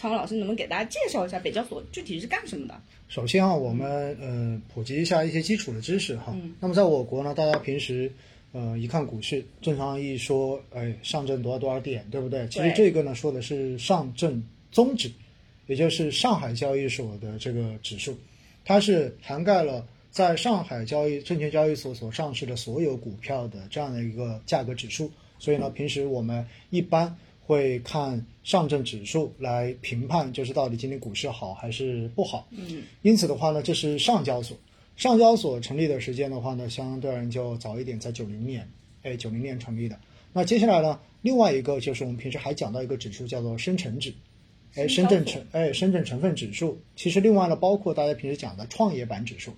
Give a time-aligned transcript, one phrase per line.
[0.00, 2.80] 常老师能不能给大家介绍一下北交所具体是干什么的？
[3.08, 6.32] 首先啊，我们呃普及一下一些基础的知识哈。
[6.34, 8.10] 嗯那么在我国呢，大家平时
[8.52, 12.46] 呃一看股市，正常一说，哎，上证多少多少点，对不对？
[12.48, 15.10] 其实这个呢说的是上证综指，
[15.66, 18.16] 也就是上海交易所的这个指数，
[18.64, 25.10] 它是涵盖了在上海交易证券交易所所上市的所有股票的这样的一个价格指数。
[25.38, 27.16] 所以呢，平时我们一般
[27.48, 32.46] 会看上证指数来评判，就是到底今天股市好还是不好。
[32.50, 34.54] 嗯，因此的话呢，这是上交所。
[34.96, 38.68] 上交所成立的时间的话呢，相对而言就早一点，在九零年，
[39.02, 39.98] 哎，九零年成立的。
[40.34, 44.12] 那接下来呢，另外一个就是我们平时还讲到一个指数叫做深成指，
[44.74, 46.78] 哎，深圳成哎深圳成分指数。
[46.96, 49.54] 其实另外呢，包括大家平时讲的创业板指数，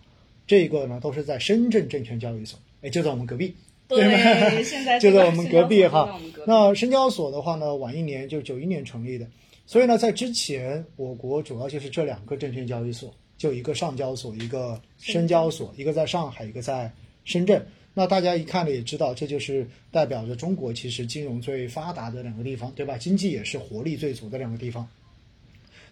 [0.46, 3.56] 这个呢都是在深圳证券交易所，哎，就在我们隔壁。
[3.90, 6.18] 对吧现在 就在我们隔壁哈。
[6.46, 9.26] 那深交所的话呢，晚一年就九一年成立的，
[9.66, 16.90] 所以呢，在之前我国主要就是这两个证券交易所，就一个上交所，一个深交所，一个在上海，一个在
[17.24, 17.66] 深圳。
[17.92, 22.96] 那大家一看呢也知道，这就是代表着中国其实金融最发达的两个地方，对吧？
[22.96, 24.88] 经济也是活力最足的两个地方。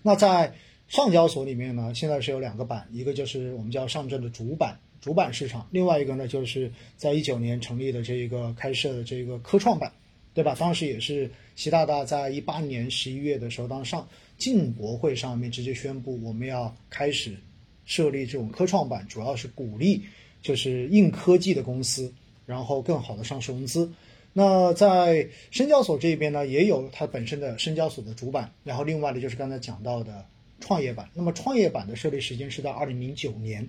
[0.01, 0.55] 那在
[0.87, 9.93] 上交所里面呢，现在是有两个板，一个就是我们叫上证的主板主板市场，另外一个呢就是在一九年成立的这一个开设的这个科创板，
[10.35, 10.55] 对吧？
[10.59, 17.37] 当时也是习大大在一八年十一月的时候，当上进博会上面直接宣布我们要开始
[17.85, 20.03] 设立这种科创板，主要是鼓励
[20.43, 22.13] 就是硬科技的公司，
[22.47, 23.91] 然后更好的上市融资。
[24.33, 30.25] 那在深交所这边呢，也有它本身的深交所的主板，然后另外的就是刚才讲到的
[30.61, 31.09] 创业板。
[31.15, 33.69] 那么创业板的设立时间是在二零零九年，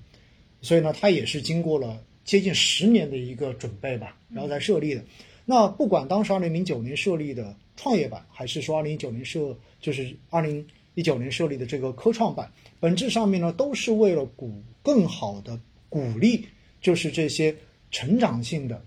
[0.62, 5.04] 所以呢，它也是经过了接近十年的一个准备吧，然后才设立的。
[5.46, 16.46] 那不管当时二零零九年设立的创业板，还是说二零一九年设就是二零一九年设立的这个科创板，本质上面呢，都是为了鼓更好的鼓励，
[16.82, 17.56] 就是这些
[17.90, 18.84] 成长性的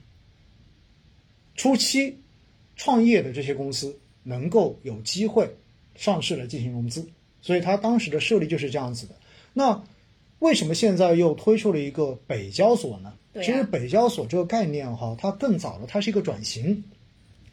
[1.57, 2.17] 初期
[2.77, 5.49] 创业的这些公司能够有机会
[5.97, 7.05] 上市来进行融资，
[7.41, 9.17] 所以它当时的设立就是这样子的。
[9.53, 9.83] 那
[10.43, 13.11] 为什么现在又推出了一个北交所呢？
[13.33, 16.83] 啊其实北交所这个概念哈，它更早的，它是一个转型，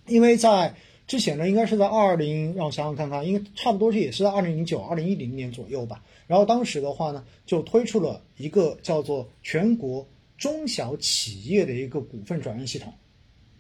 [0.08, 0.74] 因为在
[1.08, 6.04] 之前呢，应该是在二零，让我想想看看，应该差不多是也是在二零零九、二零一零年左右吧。
[6.26, 10.06] 然后当时的话呢，就推出了一个叫做全国
[10.38, 12.92] 中小企业的一个股份转让系统。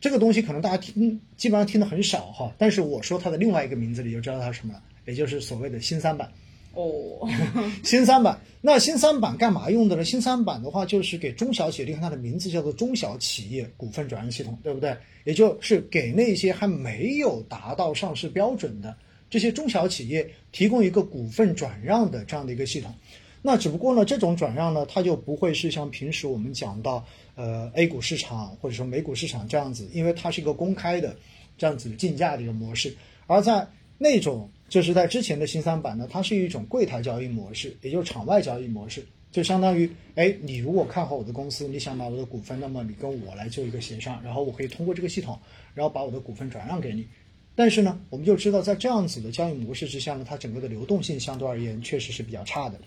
[0.01, 6.29] 这个东西可能大家听基本上听的很少哈，但是我说它的另外一个名字，你就知道它是什么了，也就是所谓的新三板。
[6.74, 7.28] 哦，
[7.84, 10.06] 新三板，那新三板干嘛用的呢？
[10.06, 14.96] 新三板的话，就是给中小企业，你看它的名字叫做中小企业股份转让系统，对不对？
[15.25, 18.96] 也就是给那些还没有达到上市标准的
[19.29, 22.94] 这些中小企业提供一个股份转让的这样的一个系统。
[23.41, 31.16] 那只不过呢，这种转让呢，它就不会是像平时我们讲到呃 A 股市场或者说美股市场这样子，因为它是一个公开的
[31.58, 32.96] 这样子竞价的一个模式，
[33.28, 45.38] 而在那种就是在之前的新三板呢，它是一种柜台交易模式，也就是场外交易模式，就相当于，哎，你如果看好我的公司，你想买我的股份，那么你跟我来做一个协商，然后我可以通过这个系统，
[45.74, 47.08] 然后把我的股份转让给你。
[47.56, 52.79] 但是呢，我们就知道在这样子的交易模式之下呢，它整个的流动性相对而言确实是比较差的。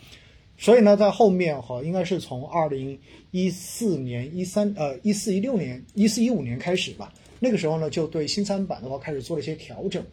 [0.57, 2.99] 所以呢，在后面哈，应该是从二零
[3.33, 10.05] 一四年、一三呃一四一六年、一四一五年开始吧，那个时候呢，就对新三板的话开始做了一些调整。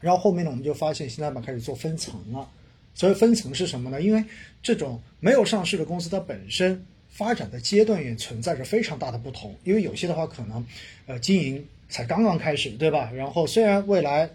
[0.00, 2.48] 然后后面呢，我们就发现新三板开始做分层了。
[2.94, 4.00] 所以分层是什么呢？
[4.00, 4.24] 因为
[4.62, 9.54] 这种没有上市的公司，它本身发展的阶段也存在着非常大的不同。
[9.64, 10.64] 因为有些的话，可能
[11.06, 13.10] 呃经营才刚刚开始，对吧？
[13.12, 14.30] 然后虽然未来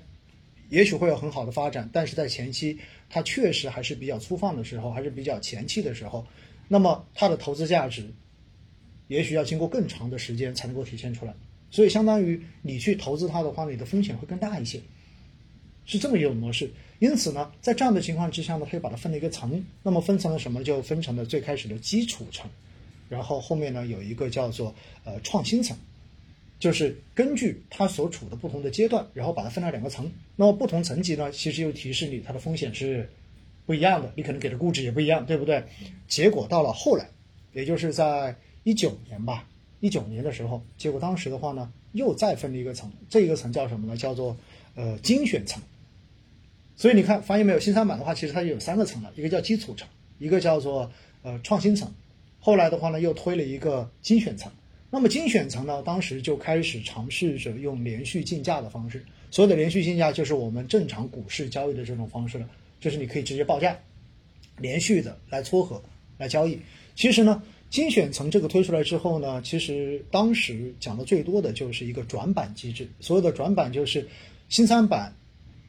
[0.69, 2.77] 也许会有很好的发展，但是在前期
[3.09, 6.23] 它确实还是比较粗放的时候，还是比较前期的时候，
[6.67, 8.05] 那么它的投资价值
[9.07, 11.33] 也许要经过更长的时间才能够体现出来。
[11.71, 14.79] 所以相当于你去投资它的话，你的风险会更大一些。
[15.85, 16.69] 是这么一种模式。
[16.99, 19.65] 因此呢，在这样的情况之下呢，它就把它分了一个层。
[19.81, 20.63] 那么分成了什么？
[20.63, 22.47] 就分成了最开始的基础层，
[23.09, 25.75] 然后后面呢有一个叫做呃创新层，
[26.59, 30.11] 就是根据它所处的不同的阶段，然后把它分了两个层。
[30.35, 33.09] 那么不同层级呢，其实就提示你它的风险是
[33.65, 35.63] 不一样的，你可能给的估值也不一样，对不对？
[36.07, 37.09] 结果到了后来，
[37.53, 39.47] 也就是在一九年吧，
[39.79, 43.97] 一九年的时候，结果当时的话呢，又再分了一个层，这一个层叫什么呢？
[43.97, 44.37] 叫做
[44.75, 45.59] 呃精选层。
[46.81, 47.59] 所以你看，发现没有？
[47.59, 49.87] 新三板的话，其实它有三个层了，一个叫基础层，
[50.17, 50.91] 一个叫做
[51.21, 51.87] 呃创新层，
[52.39, 54.51] 后来的话呢，又推了一个精选层。
[54.89, 59.05] 那么精选层呢，当时就开始尝试着用连续竞价的方式。
[59.29, 62.49] 所有的连续竞价就是我们正常股市交易的这种方式了，
[62.79, 63.77] 就是你可以直接报价，
[64.57, 65.79] 连续的来撮合
[66.17, 66.59] 来交易。
[66.95, 72.89] 其实呢，精选层这个推出来之后呢，其实当时讲的最多的就是一个转板机制。
[72.99, 74.09] 所有的转板就是
[74.49, 75.15] 新三板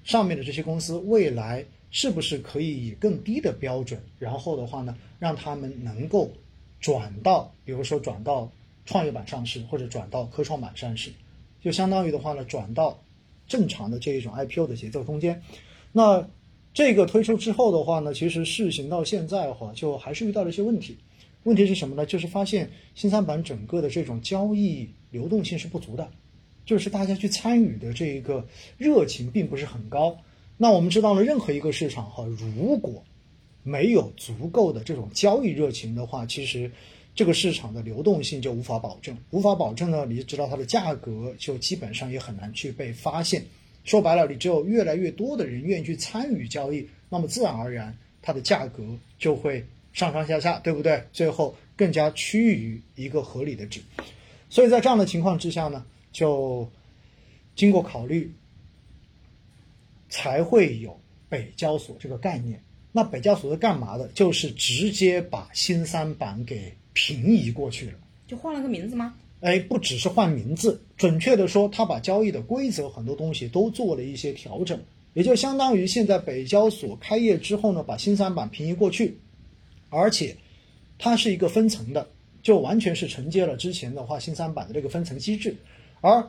[0.04, 6.30] 上面的这些公司未来是不是可以以更低的标准，然后的话呢，让他们能够
[6.80, 8.50] 转到，比如说转到
[8.84, 11.10] 创业板上市或者转到科创板上市，
[11.60, 12.98] 就相当于的话呢，转到
[13.46, 15.40] 正常的这一种 IPO 的节奏中间。
[15.92, 16.26] 那
[16.74, 20.96] 这个推出之后的话呢，其实试行到现在的话，就还是遇到了一些问题。
[21.44, 22.06] 问题是什么呢？
[22.06, 26.08] 就是发现新三板整个的这种交易流动性是不足的，
[26.64, 28.46] 就是大家去参与的这一个
[28.78, 30.16] 热情并不是很高。
[30.56, 33.02] 那我们知道了，任何一个市场哈，如果
[33.62, 36.70] 没有足够的这种交易热情的话，其实
[37.14, 39.16] 这个市场的流动性就无法保证。
[39.30, 43.44] 无法保证呢，你就知道它的价格就基本上也很难去被发现。
[43.84, 48.84] 说白了，你只有越来越多的人愿意去参与交易，那么自然而然它的价格
[49.18, 49.64] 就会。
[49.94, 51.04] 上上下下，对不对？
[51.12, 53.78] 最后更加趋于一个合理的值，
[54.48, 56.70] 所以在这样的情况之下呢，就
[57.56, 58.30] 经过考虑，
[60.08, 60.98] 才会有
[61.28, 62.62] 北交所这个概念。
[62.92, 64.06] 那北交所是干嘛的？
[64.08, 67.94] 就是直接把新三板给平移过去了，
[68.28, 69.14] 就换了个名字吗？
[69.40, 74.78] 哎，不只是换名字，准确的说，他把交易的规则很多东西都做了一些调整，
[75.14, 79.16] 也就相当于现在北交所开业之后呢，把新三板平移过去。
[79.88, 80.36] 而且，
[80.98, 82.06] 它是一个分层的，
[82.42, 85.56] 就完全是承接了之前的话新三板的这个分层机制。
[86.02, 86.22] 而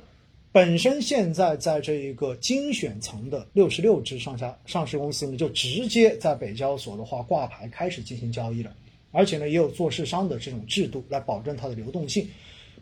[0.53, 8.73] 本身现在在这一个精选层的六十六只上下上市公司呢，就直接在北交所的话挂牌开始进行交易了。
[9.11, 12.25] 而且呢，也有做市商的这种制度来保证它的流动性，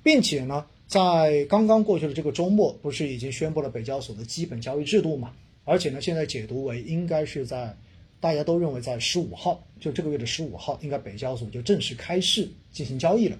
[0.03, 5.33] 并且呢，在刚刚过去的这个周末，不是已经宣布了北交所的基本交易制度嘛？
[5.65, 7.75] 而且呢，现在解读为应该是在。
[8.19, 13.35] 大家都认为在十五号，就这个月的十五号，应该北交所就正式开市进行交易了。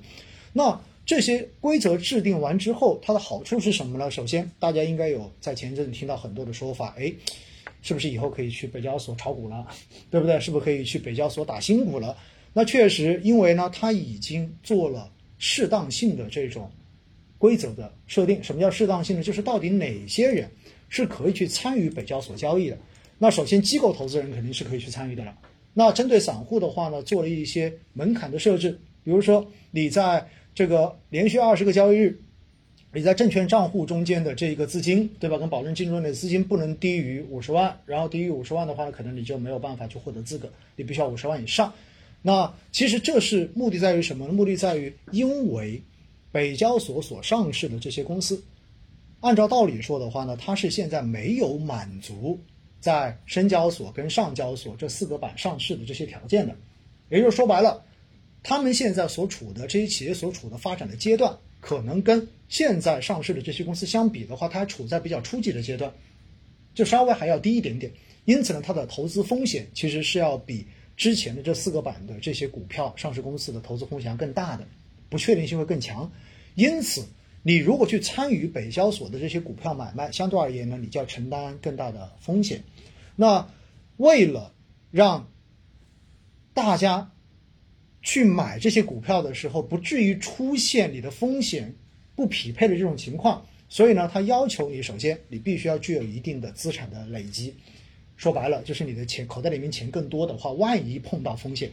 [0.52, 4.10] 那这些规则制定完之后，它的好处是什么呢？
[4.10, 7.14] 首先，大家应该有在前一阵听到很多的说法，哎，
[7.82, 9.68] 是不是以后可以去北交所炒股了，
[10.10, 10.40] 对不对？
[10.40, 12.16] 是不是可以去北交所打新股了？
[12.54, 16.72] 那确实，因为呢，它已经做了适当性的这种
[17.38, 18.42] 规则的设定。
[18.42, 19.22] 什么叫适当性呢？
[19.22, 20.50] 就是到底哪些人
[20.88, 22.78] 是可以去参与北交所交易的？
[23.18, 25.38] 那首先，机构投资人肯定是可以去参与的了。
[25.74, 32.20] 那针对散户的话呢，做了一些门槛的设置，比如说你在这个连续二十个交易日，
[32.94, 35.38] 你在证券账户中间的这一个资金，对吧？
[35.38, 41.74] 跟保证金中的资金不能低于五十万，然后低于五十万的话呢，可能你就没有办法去获得资格，你必须要五十万以上。
[42.22, 44.28] 那其实这是目的在于什么？
[44.28, 45.82] 目的在于，因为
[46.32, 48.44] 北交所所上市的这些公司，
[49.22, 52.40] 按照道理说的话呢，它是现在没有满足。
[52.80, 56.56] 在深交所跟上交所这四个板上市的这些条件的，
[57.10, 57.80] 也就是说白了，
[58.44, 65.94] 他们现在所处的这些企业所处的发展的阶段，可能跟现在上市的这些公司相比的话，它还处在比较初级的阶段，
[66.74, 67.92] 就稍微还要低一点点。
[68.26, 70.66] 因此呢，它的投资风险其实是要比
[70.96, 74.68] 之前的这四个板的这些股票上市公司的投资风险更大的，
[75.10, 76.12] 不确定性会更强。
[76.56, 77.06] 因此。
[77.44, 82.64] 你如果去参与北交所的这些股票买卖，相对而言呢，你就要承担更大的风险。
[83.16, 83.50] 那
[83.98, 84.54] 为了
[84.92, 85.28] 让
[86.54, 87.12] 大家
[88.02, 91.74] 去买这些股票的时候，不至于出现你的风险
[92.16, 97.54] 不匹配的这种情况，所以呢，他要求你首先你必须要具有一定的资产的累积。
[98.18, 101.72] 说白了，就是你的钱口袋里面钱更多的话，万一碰到风险，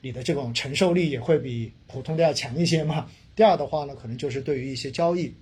[0.00, 3.06] 你的这种承受力也会比普通的要强一些嘛。
[3.36, 5.32] 第二的话呢，可能就是对于一些交易，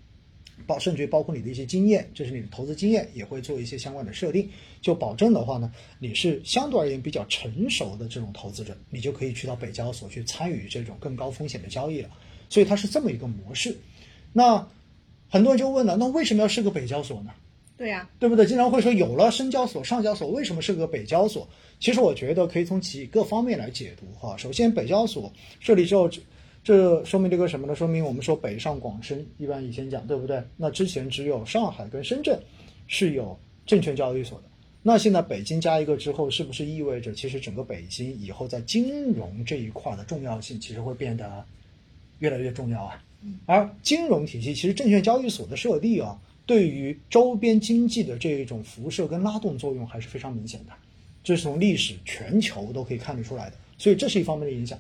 [0.66, 4.48] 包甚至于包括你的一些经验，就是你的投资经验，也会做一些相关的设定，
[4.80, 12.10] 就保证的话呢，你是相对而言比较成熟的这种投资者，你就可以去到北交所去参与这种更高风险的交易了。
[12.48, 13.76] 所以它是这么一个模式。
[14.32, 14.66] 那
[15.28, 17.30] 很多人就问了，那为什么要设个北交所呢？
[17.76, 18.44] 对呀，对不对？
[18.44, 21.48] 经常会说有了深交所、上交所，为什么设个北交所？
[21.80, 24.36] 其实我觉得可以从几个方面来解读哈。
[24.36, 26.10] 首先，北交所设立之后。
[26.68, 27.74] 这说明这个什么呢？
[27.74, 30.42] 说明我们说北上广深，一般以前讲对不对？
[30.54, 32.38] 那之前只有上海跟深圳
[32.86, 33.34] 是有
[33.64, 34.44] 证券交易所的。
[34.82, 41.42] 那现在北京加一个之后，是不是意味着其实整个北京以后在金融这一块的重要性其实会变得
[42.18, 43.02] 越来越重要啊？
[43.46, 50.72] 而金融体系其实证券交易所的设立啊，对于周边经济的这一种辐射跟拉动作用还是非常明显的，
[51.24, 53.56] 这是从历史全球都可以看得出来的。
[53.78, 54.78] 所以这是一方面的影响。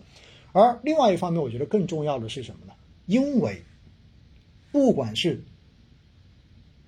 [0.52, 2.72] 而另外一方面，我觉得更重要的是什么呢？
[3.06, 3.62] 因为
[4.72, 5.42] 不管是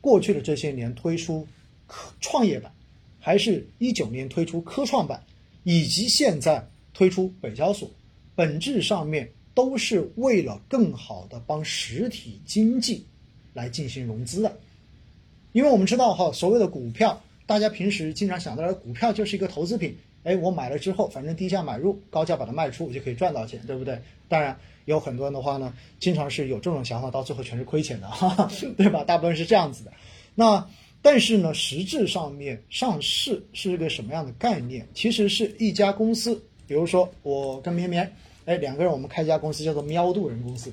[0.01, 1.47] 过去的这些年推出
[1.87, 2.73] 科创业板，
[3.19, 5.23] 还是一九年推出科创板，
[5.63, 7.91] 以及现在推出北交所，
[8.35, 13.05] 本质上面都是为了更好的帮实体经济
[13.53, 14.59] 来进行融资的。
[15.53, 19.97] 因为我们知道哈，所谓的股票，大家平时经常想到的股票就是一个投资品。
[20.23, 23.99] 哎，我买了之后，反正低价买入，高价把它卖出，我就可以赚到钱，对不对？
[24.29, 29.03] 当然，有很多人的话呢，经常是有这种想法，到最后全是亏钱的，哈哈，对吧？
[29.03, 29.91] 大部分是这样子的。
[30.35, 30.65] 那
[31.01, 34.87] 但是呢，实质上面上市是一个什么样的概念？
[34.93, 36.35] 其实是一家公司，
[36.67, 40.71] 比如说我跟绵绵，哎，两个人我们开一家公司叫做喵度人公司，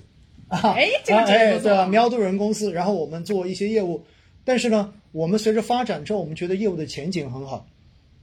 [0.50, 1.88] 啊，哎，这个哎，对吧？
[1.88, 4.04] 喵度人公司，然后我们做一些业务，
[4.44, 7.66] 但是呢，我们随着发展之后，我们觉得业务的前景很好，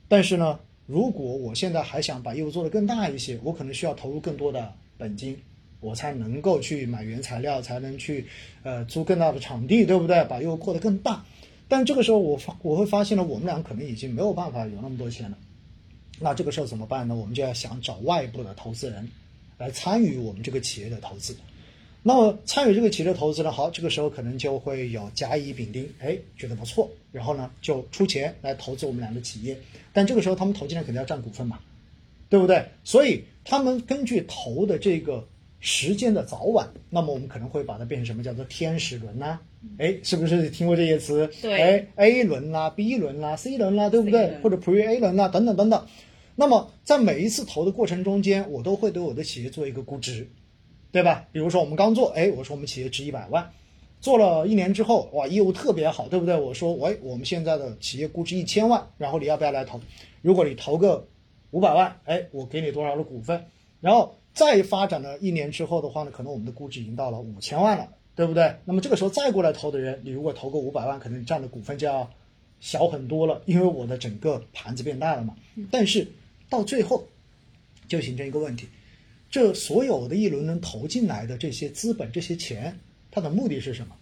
[0.06, 0.60] 但是呢。
[0.86, 5.36] 如果我现在还想把业务做得更大一些，我可能需要投入更多的本金，
[5.80, 8.26] 我才能够去买原材料，才能去
[8.62, 10.22] 呃租更大的场地，对不对？
[10.24, 11.24] 把业务扩得更大。
[11.68, 15.38] 但这个时候我发我会发现呢，我们俩可能已经没有办法有那么多钱了。
[16.20, 17.14] 那这个时候怎么办呢？
[17.14, 19.08] 我们就要想找外部的投资人
[19.56, 21.34] 来参与我们这个企业的投资。
[22.06, 23.50] 那么参与这个企业的投资呢？
[23.50, 29.58] 好，这个时候可能就会有甲乙丙丁，哎，觉得不错，然后呢就出钱来投资我们两个企业。
[29.94, 31.58] 但这个时候他们投进来肯定要占股份嘛，
[32.28, 32.62] 对不对？
[32.84, 35.26] 所以他们根据投的这个
[35.60, 39.40] 时间的早晚，那么我们可能会把它变成什么叫做天使轮呐？
[39.78, 41.26] 哎，是不是听过这些词？
[41.40, 44.38] 对，哎，A 轮啦，B 轮啦，C 轮啦，对不对？
[44.42, 45.86] 或者 Pre A 轮啦，等等等等。
[46.36, 50.28] 那么在每一次投的过程中间，我都会对我的企业做一个估值。
[50.94, 51.26] 对吧？
[51.32, 53.50] 比如说我们刚做，哎，我说我们企业值一百万，
[54.00, 56.38] 做了一年之后，哇，业务特别好，对不对？
[56.38, 59.80] 我说，喂，我们现在的企业估值一千万，然后你要不要来投？
[60.22, 61.04] 如果你投个
[61.50, 63.44] 五百万，哎，我给你多少的股份？
[63.80, 68.54] 然后再发展了一年之后的话呢，可能我们的估值已经到了五千万了，对不对？
[68.64, 72.08] 那么这个时候再过来投的人，你如果投个五百万，可能占的股份就要
[72.60, 75.34] 小很多了，因为我的整个盘子变大了嘛。
[75.72, 76.06] 但是
[76.48, 77.04] 到最后
[77.88, 78.68] 就形成一个问题。
[79.34, 82.78] 这所有的一轮轮投进来的这些资本、这些钱，
[83.10, 83.96] 它的目的是什么？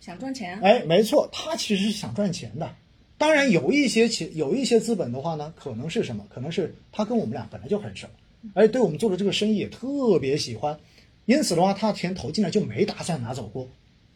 [0.00, 0.58] 想赚钱。
[0.62, 2.74] 哎，没错，他其实是想赚钱的。
[3.18, 6.24] 当然，有一些钱、有一些资本的话呢，可能是什么？
[6.30, 8.08] 可能是他跟我们俩本来就很熟，
[8.54, 10.80] 而对我们做的这个生意也特别喜欢，
[11.26, 13.68] 因此的话，他钱投进来就没打算拿走过，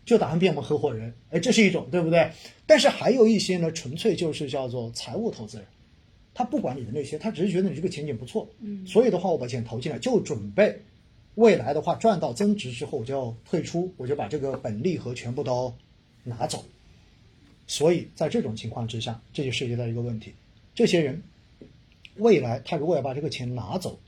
[0.06, 1.12] 就打算变我们合伙人。
[1.28, 2.30] 哎，这是一种，对不对？
[2.64, 5.66] 但是还有一些呢，纯粹就是叫做财务投资人。
[6.34, 10.82] 他不管你的那些，他只是觉得你这个前景不错，嗯，所以的话，我把钱投进来，就准备
[11.36, 15.72] 未来的话赚到增值之后，我就要退出，我就把这个本利和全部都
[16.24, 16.64] 拿走。
[17.66, 20.34] 所以在这种情况之下，这就涉及到一个问题：
[20.74, 21.22] 这些人
[22.16, 23.98] 未来他如果要把这个钱拿走，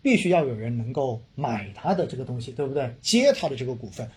[0.00, 2.94] 必须要有人能够买他的这个东西，对不对？
[3.02, 4.08] 接他的这个股份，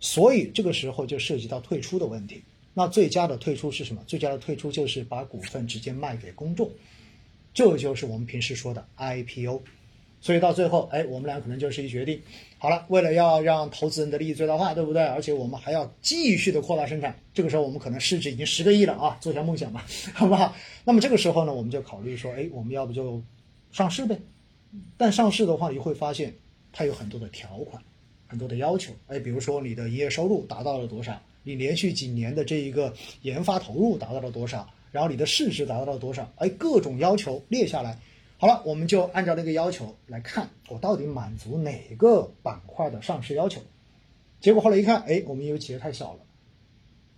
[0.00, 2.42] 所以这个时候就涉及到退出的问题。
[2.78, 4.00] 那最佳的退出是什么？
[4.06, 6.70] 最佳的退出就是把股份直接卖给公众，
[7.52, 9.60] 这就是我们平时说的 IPO。
[10.20, 12.22] 所以到最后，哎，我们俩可能就是一决定，
[12.56, 15.02] 好了，为了要让投资人的利益最大化，对不对？
[15.02, 20.54] 而且我们还要继续的扩大生产，这个时候我们可能市值已经十个亿了啊，做一下梦想吧，好不好？
[20.84, 23.20] 那么这个时候呢，我们就考虑说，哎，我们要不就
[23.72, 24.16] 上市呗？
[24.96, 26.32] 但上市的话，你会发现
[26.72, 27.82] 它有很多的条款，
[28.28, 31.20] 很多的要求，哎，比如说你的营业收入达到了多少？
[31.42, 34.68] 你连续几年的这一个研发投入达到了多少？
[34.90, 36.32] 然后你的市值达到了多少？
[36.36, 37.98] 哎，各种要求列下来，
[38.38, 43.60] 好了，我们就按照那个要求来看，我到底满足哪个板块的上市要求？
[44.40, 46.20] 结果后来一看，哎，我们因为企业太小了，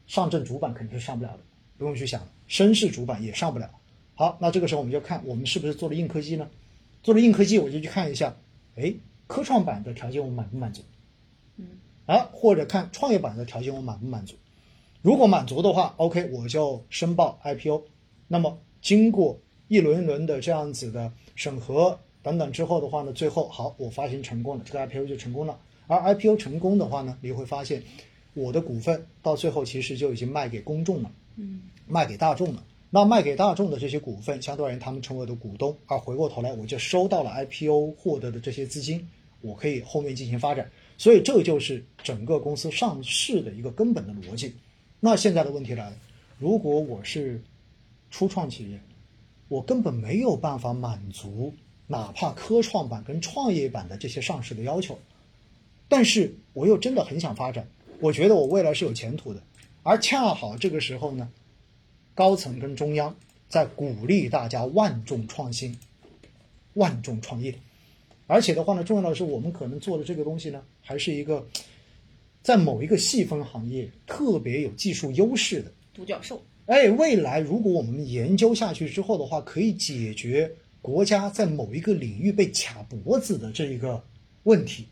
[0.09, 1.39] 上证主板肯定是上不了的，
[1.79, 3.71] 不用去想，深市主板也上不了。
[4.15, 6.51] 好，那这个时候我们就看我们是不是做了硬科技呢？
[7.03, 8.37] 做了硬科技，我就去看一下，
[8.75, 8.93] 哎，
[9.29, 10.83] 科创板的条件我满不满足？
[12.11, 14.35] 啊，或者看创业板的条件我满不满足？
[15.01, 17.85] 如果满足的话，OK，我就申报 IPO。
[18.27, 19.39] 那么经过
[19.69, 25.57] 一轮一轮的这样子的审核等等之后的话呢，最后好，我发行成功了，这个 IPO 就成功了。
[25.87, 27.81] 而 IPO 成功的话呢，你会发现
[28.35, 32.65] 我的股份到最后其实就已经卖给公众了，嗯，卖给大众了。
[32.91, 39.09] 那卖给大众的这些股份，相对而言他们成为的股东，而回过头来我就收到了 IPO 获得的这些资金，
[39.41, 40.69] 我可以后面进行发展。
[41.01, 44.55] 所以这就是整个公司上市的一个根本的逻辑。
[45.01, 45.97] 那现在的问题来了，
[46.39, 47.41] 如果我是
[48.11, 48.79] 初创企业，
[49.49, 51.55] 我根本没有办法满足
[51.87, 54.99] 哪怕科创板跟创业板的这些上市的要求，
[55.89, 57.67] 但是我又真的很想发展，
[57.99, 59.43] 我觉得我未来是有前途的。
[59.83, 61.31] 而恰好这个时候呢，
[62.15, 63.17] 高层跟中央
[63.49, 65.79] 在鼓励大家万众创新、
[66.75, 67.55] 万众创业。
[68.31, 71.45] 而且的话呢，重要的是我们可能做的这个东西呢，还是一个
[72.43, 76.41] 在某一个细分行业特别有技术优势的，独角兽。
[76.67, 80.49] 哎，未来如果我们研究下去之后的话，可以解决
[80.81, 84.01] 国家在某一个领域被卡脖子的这一个
[84.45, 84.87] 问题。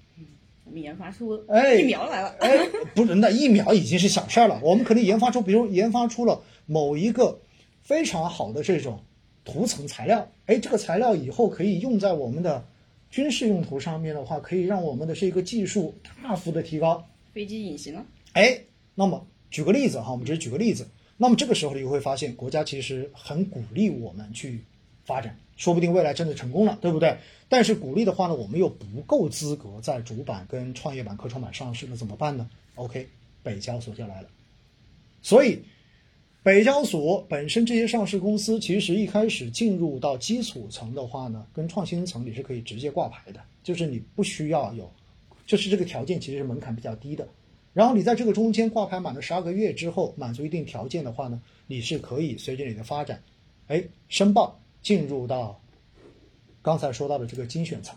[0.64, 2.34] 我们研发出哎疫苗来了。
[2.40, 2.58] 哎，
[2.94, 4.60] 不是，那疫苗已经是小事儿了。
[4.64, 7.40] 我们可能研发出，比如研发出了某一个
[7.82, 9.00] 非常好的这种
[9.44, 12.66] 涂层材料，哎，这个材料以后可以用在我们的
[13.10, 17.06] 军事用途上面的话，可以让我们的这个技术大幅的提高。
[17.32, 18.60] 飞机隐形了，哎，
[18.94, 20.86] 那么举个例子哈，我们只是举个例子。
[21.16, 24.64] 那么这个时候你就会发现，国家其实很鼓励我们去
[25.04, 27.16] 发展，说不定未来真的成功了，对不对？
[27.48, 33.08] 但是鼓励的话呢，我们又不够资格在主板跟创业板、科创板上市，那怎么办呢？OK，
[33.42, 34.28] 北交所就来了。
[35.22, 35.60] 所以，
[36.48, 44.90] 北交所本身这些上市公司，其实一开始进入到基础层的话呢，跟创新层你是可以直接挂牌的，就是你不需要有，
[45.46, 47.28] 就是这个条件其实是门槛比较低的。
[47.74, 53.22] 然后你在这个中间挂牌满了十二个月之后，满足一定条件的话呢，你是可以随着你的发展，
[53.66, 55.60] 哎，申报进入到
[56.62, 57.94] 刚才说到的这个精选层。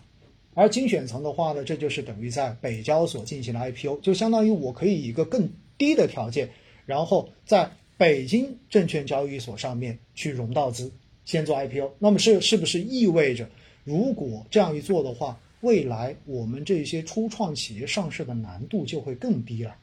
[0.56, 6.50] 而精选层的话呢，这就是等于在北交所进行了 IPO，就相当于我可以以一个更低的条件，
[6.86, 10.92] 然后在北京证券交易所上面去融到资，
[11.24, 11.92] 先做 IPO。
[12.00, 13.48] 那么是是不是意味着，
[13.84, 19.76] 如果这样一做的话，未来我们这些初创企业上市的难度就会更低了？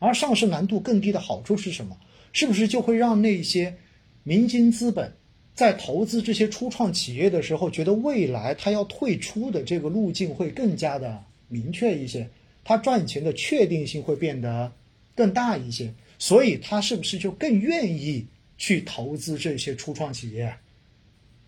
[0.00, 1.96] 而上市难度更低的好处是什么？
[2.34, 3.74] 是不是就会让那些
[4.22, 5.10] 民间资本
[5.54, 12.28] 在投资这些初创企业的时候，觉得未来它要退出的这个路径会更加的明确一些，
[12.64, 14.70] 它赚钱的确定性会变得
[15.16, 15.90] 更大一些，
[16.22, 18.24] 所以他是不是就更愿意
[18.56, 20.54] 去投资这些初创企业？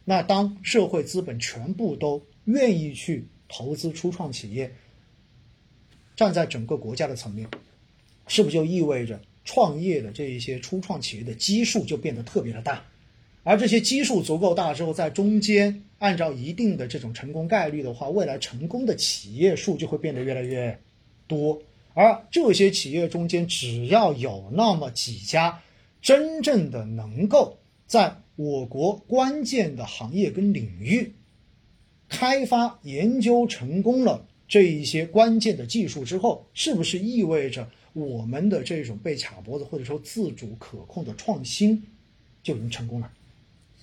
[0.04, 4.74] 那当社会资本全部都愿意去投资初创企业，
[6.16, 7.48] 站在整个国家的层面，
[8.26, 12.82] 是不是就意味着创业的这一些初创企业的基数就变得特别的大？
[13.44, 20.80] 而这些基数足够大之后，在中间按照一定的这种成功概率的话，未来成功的企业数就会变得越来越
[21.28, 21.62] 多。
[21.94, 25.62] 而这些企业中间，只要有那么几家
[26.02, 31.14] 真正的能够在我国关键的行业跟领域
[32.08, 41.82] 开发研究成功了这一些关键的技术之后，是不是意味着我们的这种被卡脖子或者说自主可控的创新
[42.42, 43.10] 就已经成功了？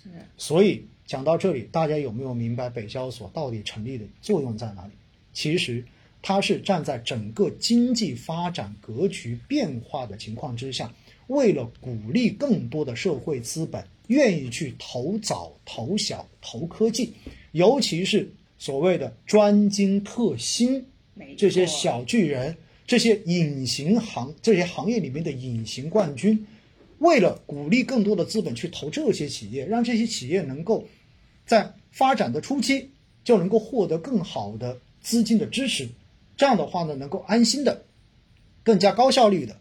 [0.03, 4.91] 是所以讲到这里，大家有没有明白北交所到底成立的作用在哪里？
[5.33, 5.85] 其实
[6.21, 10.93] 它是站在整个经济发展格局变化的情况之下，
[11.27, 17.13] 为了鼓励更多的社会资本愿意去投早、投小、投科技，
[17.53, 20.85] 尤其是所谓的专精特新
[21.37, 22.55] 这些小巨人，
[22.85, 26.45] 这些隐形行这些行业里面的隐形冠军，
[26.99, 30.85] 为了鼓励更多的资本去投这些企业，让这些企业能够
[31.45, 32.89] 在发展的初期
[33.23, 35.87] 就能够获得更好的资金的支持，
[36.37, 37.85] 这样的话呢，能够安心的、
[38.63, 39.59] 更加高效率的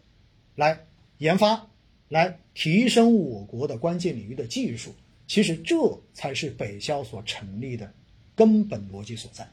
[0.55, 0.85] 来
[1.17, 1.67] 研发，
[2.09, 4.93] 来提升我国的关键领域的技术。
[5.27, 5.75] 其实这
[6.13, 7.93] 才是北交所成立的
[8.35, 9.49] 根本逻辑所在。